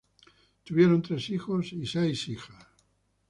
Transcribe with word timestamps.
Tuvieron 0.65 1.03
tres 1.03 1.29
hijos 1.29 1.73
y 1.73 1.85
seis 1.85 2.27
hijas. 2.27 2.65